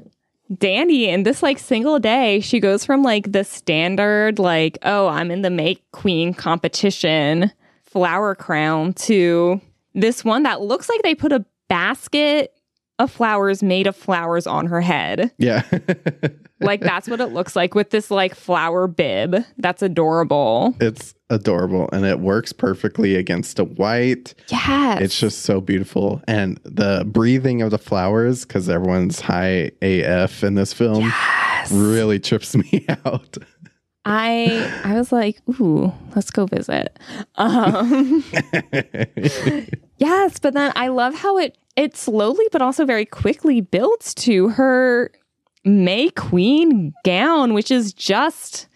[0.56, 5.30] Danny in this like single day, she goes from like the standard, like, oh, I'm
[5.32, 7.50] in the May Queen competition
[7.96, 9.58] flower crown to
[9.94, 12.52] this one that looks like they put a basket
[12.98, 15.32] of flowers made of flowers on her head.
[15.38, 15.62] Yeah.
[16.60, 19.44] Like that's what it looks like with this like flower bib.
[19.58, 20.74] That's adorable.
[20.80, 24.34] it's adorable and it works perfectly against a white.
[24.48, 25.02] Yes.
[25.02, 26.22] It's just so beautiful.
[26.26, 31.72] And the breathing of the flowers, because everyone's high AF in this film, yes.
[31.72, 33.36] really trips me out.
[34.06, 36.96] I I was like, ooh, let's go visit.
[37.34, 38.22] Um,
[39.98, 44.48] yes, but then I love how it it slowly but also very quickly builds to
[44.50, 45.10] her
[45.64, 48.68] May Queen gown, which is just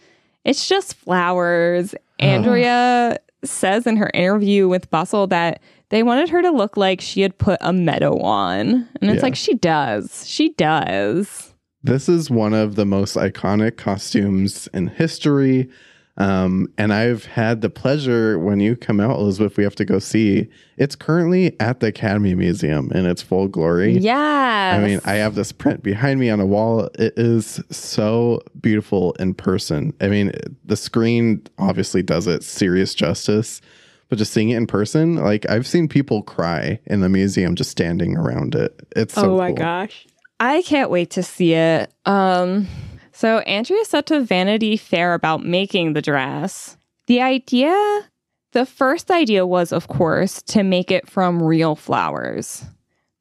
[0.44, 1.94] it's just flowers.
[2.18, 7.20] Andrea says in her interview with Bustle that they wanted her to look like she
[7.22, 8.88] had put a meadow on.
[9.00, 9.22] And it's Yeah.
[9.22, 10.26] like she does.
[10.28, 11.49] She does.
[11.82, 15.68] This is one of the most iconic costumes in history.
[16.16, 19.98] Um, and I've had the pleasure when you come out, Elizabeth, we have to go
[19.98, 20.48] see.
[20.76, 23.96] It's currently at the Academy Museum in its full glory.
[23.96, 24.78] Yeah.
[24.78, 26.90] I mean, I have this print behind me on a wall.
[26.98, 29.94] It is so beautiful in person.
[30.02, 30.32] I mean,
[30.66, 33.62] the screen obviously does it serious justice,
[34.10, 37.70] but just seeing it in person, like I've seen people cry in the museum just
[37.70, 38.78] standing around it.
[38.94, 39.56] It's so oh my cool.
[39.56, 40.06] gosh.
[40.40, 41.92] I can't wait to see it.
[42.07, 42.66] Um
[43.12, 46.76] so Andrea said to Vanity Fair about making the dress.
[47.07, 48.09] The idea
[48.53, 52.64] the first idea was of course to make it from real flowers.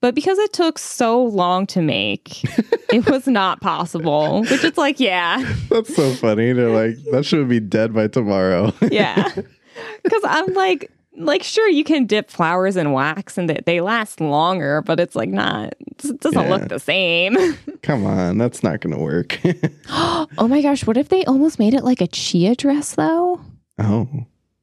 [0.01, 2.43] But because it took so long to make,
[2.93, 4.43] it was not possible.
[4.43, 5.43] Which it's like, yeah.
[5.69, 6.53] That's so funny.
[6.53, 8.73] They're like, that should be dead by tomorrow.
[8.89, 9.29] Yeah.
[10.10, 14.19] Cuz I'm like like sure you can dip flowers in wax and they, they last
[14.21, 16.49] longer, but it's like not it doesn't Yeah.
[16.49, 17.38] look the same.
[17.84, 19.39] Come on, that's not going to work.
[19.89, 23.39] oh my gosh, what if they almost made it like a chia dress though?
[23.79, 24.08] oh,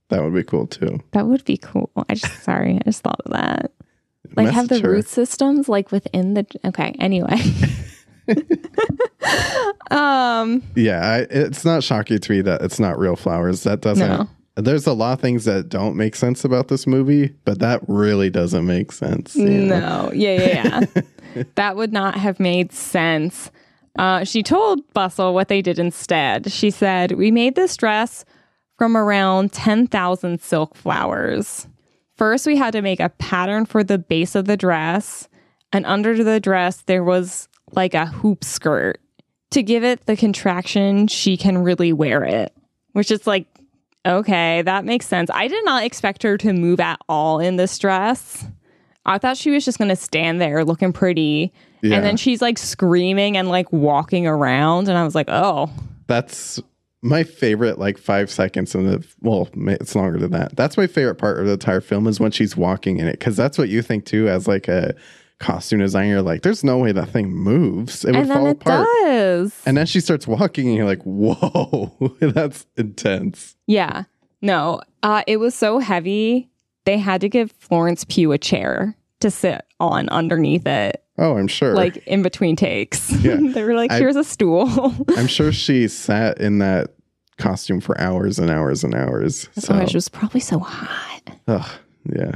[0.09, 1.01] that would be cool too.
[1.12, 1.90] That would be cool.
[2.09, 3.71] I just sorry, I just thought of that.
[4.35, 4.90] Like have the her.
[4.90, 7.38] root systems like within the okay, anyway.
[9.90, 13.62] Um, Yeah, I, it's not shocking to me that it's not real flowers.
[13.62, 14.07] That doesn't.
[14.09, 14.29] No.
[14.57, 18.31] There's a lot of things that don't make sense about this movie, but that really
[18.31, 19.37] doesn't make sense.
[19.37, 20.07] you know?
[20.07, 20.12] no.
[20.12, 20.81] Yeah, yeah,
[21.35, 21.42] yeah.
[21.57, 23.51] that would not have made sense.
[23.99, 26.51] Uh, she told Bustle what they did instead.
[26.51, 28.25] She said, We made this dress
[28.79, 31.66] from around 10,000 silk flowers.
[32.16, 35.29] First, we had to make a pattern for the base of the dress,
[35.73, 39.01] and under the dress, there was like a hoop skirt.
[39.51, 42.55] To give it the contraction, she can really wear it,
[42.92, 43.47] which is like,
[44.07, 45.31] okay, that makes sense.
[45.33, 48.47] I did not expect her to move at all in this dress.
[49.05, 51.53] I thought she was just going to stand there looking pretty.
[51.83, 51.97] Yeah.
[51.97, 54.88] And then she's like screaming and like walking around.
[54.88, 55.71] And I was like, oh,
[56.07, 56.61] That's
[57.03, 59.07] my favorite, like five seconds in the.
[59.21, 60.57] Well, it's longer than that.
[60.57, 63.37] That's my favorite part of the entire film is when she's walking in it, because
[63.37, 64.95] that's what you think too, as like a
[65.38, 66.09] costume designer.
[66.14, 68.05] You're like, there's no way that thing moves.
[68.05, 68.87] It would and then fall it apart.
[69.05, 69.62] does.
[69.66, 73.57] And then she starts walking, and you're like, whoa, that's intense.
[73.66, 74.05] yeah.
[74.42, 76.51] No, uh, it was so heavy.
[76.85, 81.49] They had to give Florence Pugh a chair to sit on underneath it, Oh, I'm
[81.49, 81.75] sure.
[81.75, 83.11] like in between takes.
[83.22, 83.38] Yeah.
[83.42, 84.94] they were like, here's a stool.
[85.16, 86.90] I'm sure she sat in that
[87.38, 89.49] costume for hours and hours and hours.
[89.59, 91.22] So, oh, it was probably so hot.
[91.49, 91.68] ugh,
[92.14, 92.33] yeah,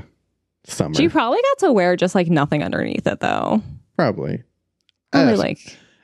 [0.70, 3.62] summer She probably got to wear just like nothing underneath it though.
[3.96, 4.42] probably.
[5.12, 5.58] Probably Uh, like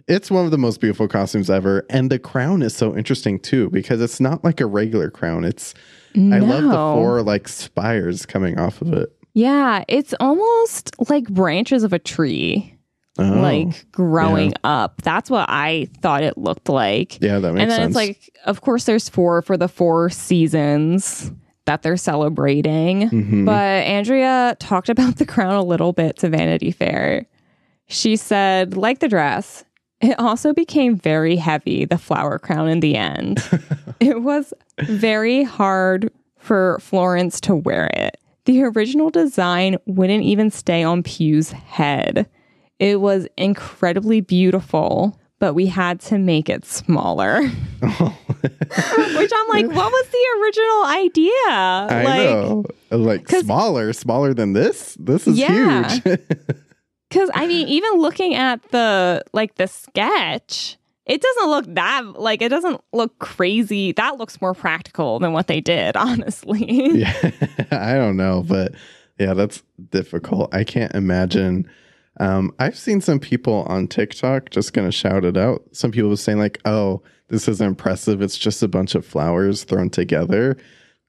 [0.08, 3.70] It's one of the most beautiful costumes ever, and the crown is so interesting too
[3.70, 5.44] because it's not like a regular crown.
[5.44, 5.74] It's
[6.16, 9.10] I love the four like spires coming off of it.
[9.34, 12.72] Yeah, it's almost like branches of a tree,
[13.18, 15.02] Oh, like growing up.
[15.02, 17.20] That's what I thought it looked like.
[17.22, 17.62] yeah, that makes sense.
[17.62, 17.88] and then sense.
[17.88, 21.30] it's like, of course, there's four for the four seasons
[21.66, 23.10] that they're celebrating.
[23.10, 23.44] Mhm.
[23.44, 27.26] But Andrea talked about the crown a little bit to Vanity Fair.
[27.88, 29.64] She said, like the dress,
[30.00, 33.42] it also became very heavy, the flower crown in the end.
[34.00, 34.52] it was
[34.82, 38.16] very hard for Florence to wear it.
[38.44, 42.28] The original design wouldn't even stay on Pugh's head.
[42.78, 47.42] It was incredibly beautiful, but we had to make it smaller.
[47.80, 51.32] Which I'm like, what was the original idea?
[51.48, 54.96] I like, know, like 'cause- smaller, smaller than this.
[55.00, 55.88] This is Yeah.
[55.90, 56.18] huge.
[57.08, 62.42] Because I mean, even looking at the like the sketch, it doesn't look that like
[62.42, 63.92] it doesn't look crazy.
[63.92, 66.66] That looks more practical than what they did, honestly.
[66.98, 67.30] yeah,
[67.70, 68.74] I don't know, but
[69.20, 70.52] yeah, that's difficult.
[70.52, 71.70] I can't imagine.
[72.18, 75.62] Um, I've seen some people on TikTok just gonna shout it out.
[75.72, 78.22] Some people were saying like, "Oh, this is impressive.
[78.22, 80.56] It's just a bunch of flowers thrown together."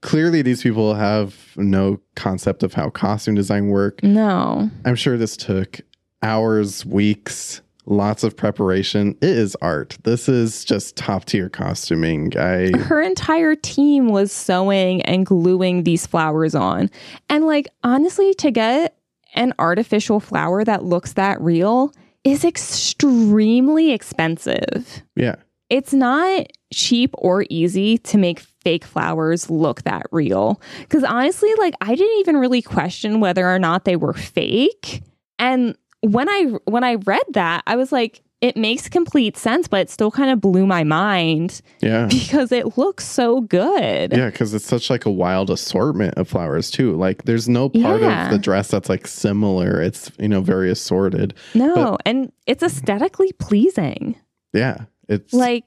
[0.01, 4.03] Clearly, these people have no concept of how costume design work.
[4.03, 4.69] No.
[4.85, 5.81] I'm sure this took
[6.21, 9.17] hours, weeks, lots of preparation.
[9.21, 9.97] It is art.
[10.03, 12.37] This is just top tier costuming.
[12.37, 16.89] I Her entire team was sewing and gluing these flowers on.
[17.29, 18.96] And like honestly, to get
[19.35, 21.91] an artificial flower that looks that real
[22.23, 25.03] is extremely expensive.
[25.15, 25.35] yeah.
[25.69, 30.61] it's not cheap or easy to make fake flowers look that real.
[30.79, 35.03] Because honestly, like I didn't even really question whether or not they were fake.
[35.39, 39.81] And when I when I read that, I was like, it makes complete sense, but
[39.81, 42.05] it still kind of blew my mind Yeah.
[42.09, 44.11] because it looks so good.
[44.13, 46.95] Yeah, because it's such like a wild assortment of flowers too.
[46.95, 48.25] Like there's no part Yeah.
[48.25, 49.81] of the dress that's like similar.
[49.81, 51.33] It's you know very assorted.
[51.55, 54.15] No, and it's aesthetically pleasing.
[54.53, 55.65] Yeah, it's Like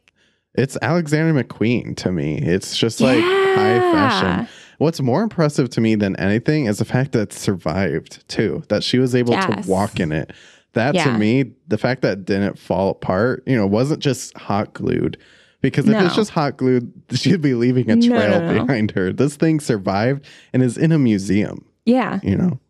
[0.54, 2.38] it's Alexander McQueen to me.
[2.38, 4.48] It's just like high fashion.
[4.78, 8.62] What's more impressive to me than anything is the fact that it survived too.
[8.68, 9.64] That she was able Yes.
[9.66, 10.33] to walk in it.
[10.74, 15.18] That to me, the fact that didn't fall apart, you know, wasn't just hot glued.
[15.62, 18.64] Because if it's just hot glued, she'd be leaving a trail no, no.
[18.64, 19.12] behind her.
[19.12, 21.66] This thing survived and is in a museum.
[21.85, 22.20] yeah.
[22.22, 22.61] You know,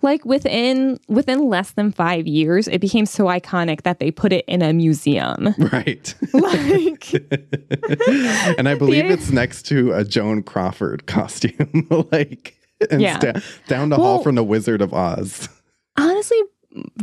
[0.00, 4.44] like within within less than five years it became so iconic that they put it
[4.46, 6.14] in a museum right?
[6.32, 7.12] like
[8.58, 12.56] and I believe it's next to a Joan Crawford costume, like
[12.90, 13.18] and Yeah.
[13.18, 15.48] sta- down the hall from the Wizard of Oz.
[15.96, 16.38] honestly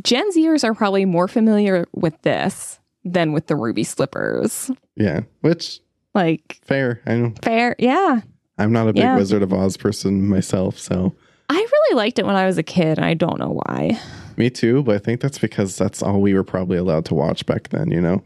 [0.03, 5.79] gen zers are probably more familiar with this than with the ruby slippers Yeah, which
[6.15, 7.01] like fair.
[7.05, 8.21] I know fair yeah
[8.57, 9.15] I'm not a big Yeah.
[9.15, 11.15] Wizard of Oz person myself, so
[11.49, 13.99] i really liked it when i was a kid and i don't know why
[14.37, 14.83] me too.
[14.83, 17.91] But I think that's because that's all we were probably allowed to watch back then.
[17.91, 18.23] You know.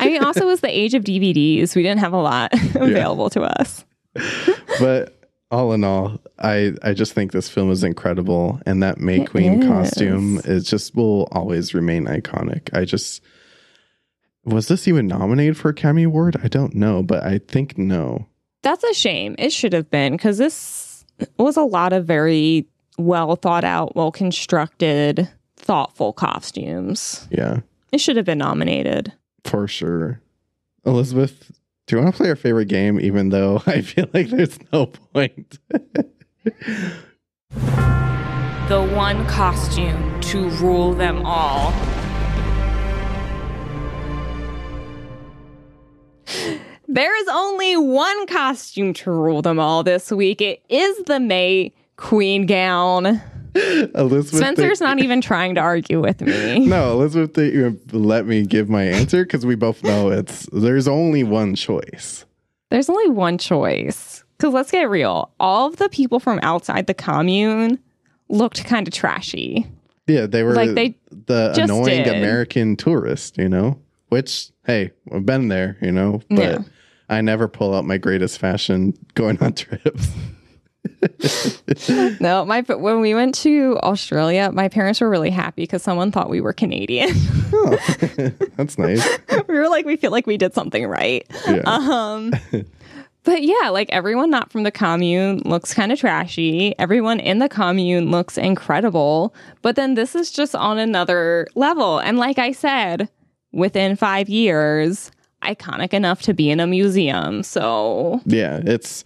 [0.00, 3.42] i mean also was the age of dvds we didn't have a lot available to
[3.42, 3.84] us
[4.80, 5.17] but
[5.50, 9.30] all in all, I I just think this film is incredible, and that May It
[9.30, 9.68] Queen is.
[9.68, 12.68] costume is just will always remain iconic.
[12.76, 13.22] I just
[14.44, 16.36] was this even nominated for a Academy Award?
[16.42, 18.26] I don't know, but I think no.
[18.62, 19.34] That's a shame.
[19.38, 21.04] It should have been because this
[21.38, 22.66] was a lot of very
[22.98, 27.26] well thought out, well constructed, thoughtful costumes.
[27.30, 27.60] Yeah,
[27.92, 29.12] It should have been nominated.
[29.44, 30.20] for sure.
[30.84, 31.52] Elizabeth,
[31.88, 33.00] do you want to play our favorite game?
[33.00, 35.58] Even though I feel like there's no point.
[38.68, 41.72] The one costume to rule them all.
[46.86, 50.42] There is only one costume to rule them all this week.
[50.42, 53.22] It is the May Queen gown.
[53.94, 56.58] Elizabeth, Spencer's not even trying to argue with me.
[56.68, 57.36] No, Elizabeth,
[57.92, 62.24] let me give my answer because we both know it's there's only one choice.
[62.70, 64.24] There's only one choice.
[64.36, 65.32] Because let's get real.
[65.40, 67.78] All of the people from outside the commune
[68.28, 69.66] looked kind of trashy.
[70.06, 70.94] Yeah, they were Like, they
[71.26, 72.16] the annoying did.
[72.16, 73.78] American tourist, you know.
[74.10, 76.58] Which, hey, I've been there, you know, but Yeah.
[77.10, 80.08] I never pull out my greatest fashion going on trips.
[82.20, 86.28] No, my when we went to Australia, my parents were really happy because someone thought
[86.28, 87.10] we were Canadian.
[87.52, 87.78] Oh,
[88.56, 89.06] that's nice.
[89.48, 91.26] we were like, we feel like we did something right.
[91.46, 91.62] Yeah.
[91.64, 92.32] Um,
[93.24, 96.74] but yeah, like everyone not from the commune looks kind of trashy.
[96.78, 99.34] Everyone in the commune looks incredible.
[99.62, 101.98] But then this is just on another level.
[101.98, 103.08] And like I said,
[103.52, 105.10] within five years,
[105.42, 107.42] iconic enough to be in a museum.
[107.42, 109.04] So yeah, it's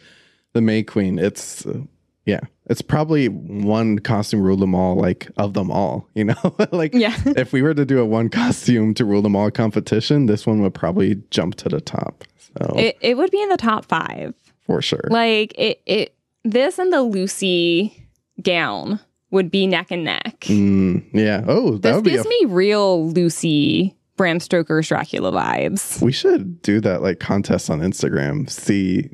[0.53, 1.19] the May Queen.
[1.19, 1.81] It's uh,
[2.25, 6.09] yeah, it's probably one costume rule them all, like of them all.
[6.15, 7.17] You know, like Yeah.
[7.37, 10.63] if we were to do a one costume to rule them all competition, this one
[10.63, 12.25] would probably jump to the top.
[12.39, 14.35] So it, it would be in the top five.
[14.67, 15.09] for sure.
[15.11, 18.07] Like it, it this and the Lucy
[18.43, 19.01] gown
[19.31, 20.41] would be neck and neck.
[20.43, 21.43] Mm, yeah.
[21.49, 22.11] Oh, that This would be.
[22.11, 26.03] gives A, me real Lucy Bram Stoker's Dracula vibes.
[26.03, 28.49] we should do that like contest on Instagram.
[28.51, 29.09] See,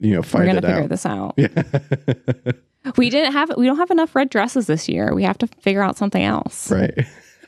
[0.00, 0.88] you know, We're gonna figure out.
[0.88, 1.34] this out.
[1.36, 1.48] Yeah.
[2.98, 5.14] We didn't have we don't have enough red dresses this year.
[5.14, 6.70] We have to figure out something else.
[6.70, 6.92] right.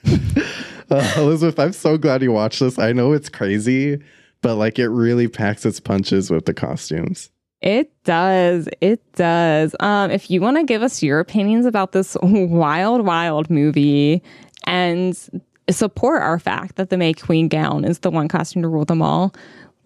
[0.90, 2.78] uh, Elizabeth, I'm so glad you watched this.
[2.78, 4.00] I know it's crazy,
[4.40, 7.28] but like it really packs its punches with the costumes.
[7.60, 8.68] It does.
[8.80, 9.76] It does.
[9.80, 14.22] Um, if you want to give us your opinions about this wild, wild movie
[14.64, 15.18] and
[15.68, 19.02] support our fact that the May Queen gown is the one costume to rule them
[19.02, 19.34] all,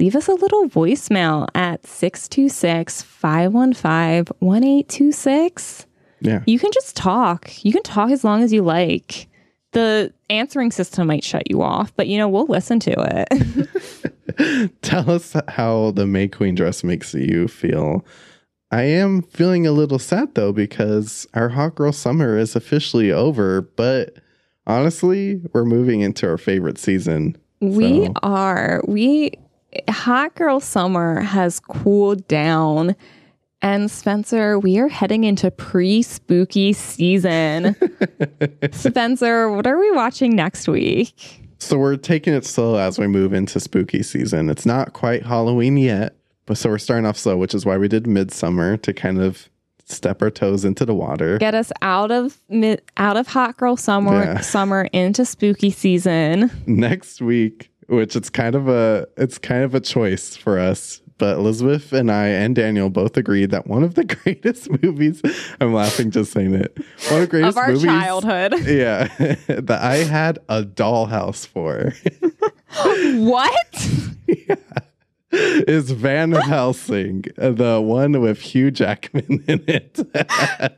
[0.00, 5.86] leave us a little voicemail at 626 515 1826.
[6.22, 6.42] Yeah.
[6.46, 7.64] You can just talk.
[7.64, 9.28] You can talk as long as you like.
[9.72, 14.72] The answering system might shut you off, but you know, we'll listen to it.
[14.82, 18.04] Tell us how the May Queen dress makes you feel.
[18.72, 23.60] I am feeling a little sad though because our hot girl summer is officially over,
[23.62, 24.16] but
[24.66, 27.36] honestly, we're moving into our favorite season.
[27.60, 28.82] We So- are.
[28.88, 29.32] We
[29.88, 32.96] Hot Girl Summer has cooled down.
[33.62, 37.76] And Spencer, we are heading into pre spooky season.
[38.72, 41.42] Spencer, what are we watching next week?
[41.58, 44.48] So we're taking it slow as we move into spooky season.
[44.48, 46.16] It's not quite Halloween yet,
[46.46, 49.48] but so we're starting off slow, which is why we did Midsommar to kind of
[49.84, 51.36] step our toes into the water.
[51.38, 52.40] Get us out of
[52.96, 54.40] out of Hot Girl Summer Yeah.
[54.40, 56.50] summer into spooky season.
[56.66, 61.00] Next week, which it's kind of a it's kind of a choice for us.
[61.18, 65.20] But Elizabeth and I and Daniel both agreed that one of the greatest movies
[65.60, 66.78] I'm laughing just saying it.
[67.10, 68.54] One of the greatest Of our movies childhood.
[68.66, 69.08] Yeah.
[69.48, 71.92] that I had a dollhouse for
[73.18, 74.86] what?
[75.32, 79.98] Is Van Helsing, the one with Hugh Jackman in it.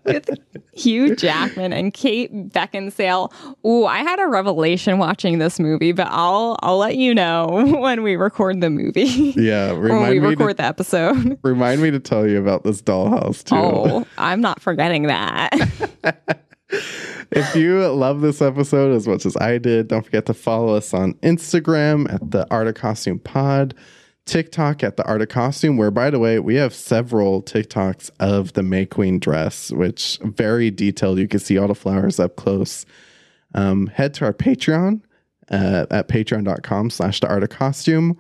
[0.05, 0.29] With
[0.75, 3.33] Hugh Jackman and Kate Beckinsale.
[3.67, 7.47] Ooh, I had a revelation watching this movie, but I'll I'll let you know
[7.81, 9.35] when we record the movie.
[9.37, 11.39] yeah, when we record to the episode.
[11.43, 13.57] remind me to tell you about this dollhouse too.
[13.57, 15.51] Oh, I'm not forgetting that.
[17.35, 20.93] If you love this episode as much as I did, don't forget to follow us
[20.93, 23.75] on Instagram at the Art of Costume Pod,
[24.25, 28.53] TikTok at the Art of Costume, where by the way, we have several TikToks of
[28.53, 31.19] the May Queen dress, which very detailed.
[31.19, 32.87] You can see all the flowers up close.
[33.55, 35.03] Um, head to our Patreon
[35.51, 38.19] uh, at patreon.com slash the art of costume.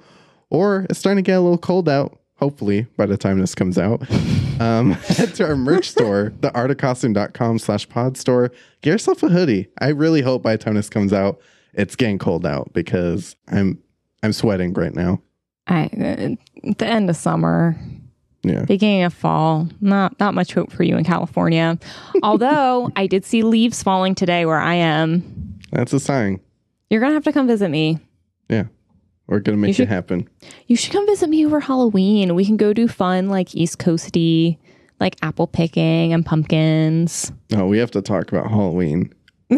[0.50, 3.78] Or it's starting to get a little cold out, hopefully, by the time this comes
[3.78, 4.02] out.
[4.60, 8.52] Um, head to our merch store, theartofcostume.com slash pod store.
[8.82, 9.66] Get yourself a hoodie.
[9.80, 11.40] I really hope by the time this comes out,
[11.72, 13.82] it's getting cold out because I'm
[14.22, 15.20] I'm sweating right now.
[15.66, 17.76] I, uh, the end of summer,
[18.42, 18.64] Yeah.
[18.64, 19.68] beginning of fall.
[19.80, 21.78] Not not much hope for you in California.
[22.22, 25.58] Although I did see leaves falling today where I am.
[25.70, 26.40] That's a sign.
[26.90, 27.98] You're gonna have to come visit me.
[28.50, 28.64] Yeah.
[29.28, 30.28] We're gonna make should- it happen.
[30.66, 32.34] You should come visit me over Halloween.
[32.34, 34.58] We can go do fun like East Coasty,
[35.00, 37.32] like apple picking and pumpkins.
[37.54, 39.12] Oh, we have to talk about Halloween.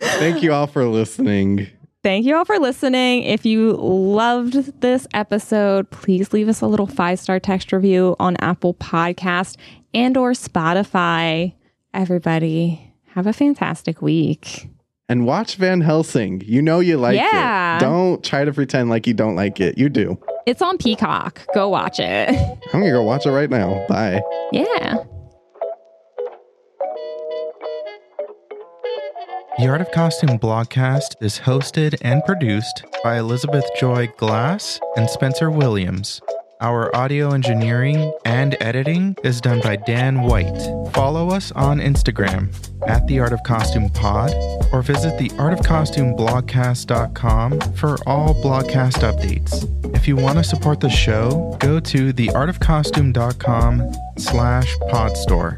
[0.00, 1.66] Thank you all for listening.
[2.02, 3.24] Thank you all for listening.
[3.24, 8.72] If you loved this episode, please leave us a little five-star text review on Apple
[8.74, 9.56] Podcast
[9.92, 11.52] and or Spotify.
[11.92, 14.70] Everybody, have a fantastic week.
[15.10, 16.40] And watch Van Helsing.
[16.46, 17.76] You know you like Yeah.
[17.76, 17.80] it.
[17.80, 19.76] Don't try to pretend like you don't like it.
[19.76, 20.18] You do.
[20.46, 21.42] It's on Peacock.
[21.52, 22.30] Go watch it.
[22.72, 23.84] I'm gonna go watch it right now.
[23.88, 24.22] Bye.
[24.52, 24.96] yeah.
[29.60, 35.50] The Art of Costume blogcast is hosted and produced by Elizabeth Joy Glass and Spencer
[35.50, 36.22] Williams.
[36.62, 40.60] Our audio engineering and editing is done by Dan White.
[40.92, 42.52] Follow us on Instagram
[42.86, 44.34] at The Art of Costume Pod
[44.70, 49.96] or visit the artofcostumeblogcast.com for all blogcast updates.
[49.96, 55.56] If you want to support the show, go to theartofcostume.com slash podstore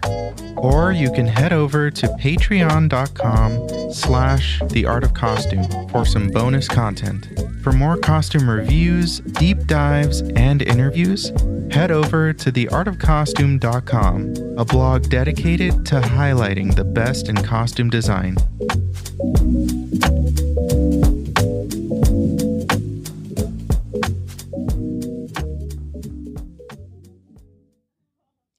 [0.56, 6.68] or you can head over to patreon.com slash the art of costume for some bonus
[6.68, 7.26] content
[7.62, 11.32] for more costume reviews deep dives and interviews
[11.70, 18.36] head over to theartofcostume.com a blog dedicated to highlighting the best in costume design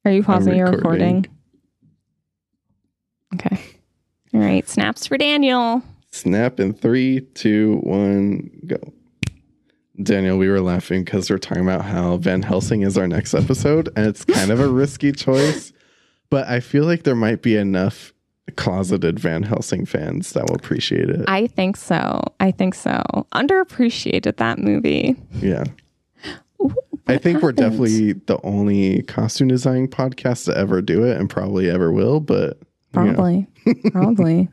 [0.04, 1.22] Are you pausing your recording.
[1.22, 1.26] recording?
[3.34, 3.58] Okay.
[4.34, 4.68] All right.
[4.68, 5.82] Snaps for Daniel.
[6.14, 8.76] Snap in three, two, one, go.
[10.00, 13.88] Daniel, we were laughing because we're talking about how Van Helsing is our next episode,
[13.96, 15.72] and it's kind of a risky choice,
[16.30, 18.14] but I feel like there might be enough
[18.54, 21.24] closeted Van Helsing fans that will appreciate it.
[21.26, 22.22] I think so.
[22.38, 23.02] I think so.
[23.34, 25.16] Underappreciated that movie.
[25.40, 25.64] yeah.
[26.62, 26.72] Ooh,
[27.08, 31.68] I think we're definitely the only costume design podcast to ever do it and probably
[31.68, 32.56] ever will, but
[32.94, 33.14] you know.
[33.14, 33.46] Probably.
[33.90, 34.48] Probably.